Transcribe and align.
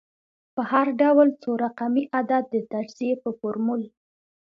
په 0.55 0.61
هر 0.71 0.87
ډول 1.01 1.27
څو 1.41 1.51
رقمي 1.63 2.03
عدد 2.17 2.43
د 2.53 2.55
تجزیې 2.71 3.15
په 3.23 3.29
فورمول 3.39 3.81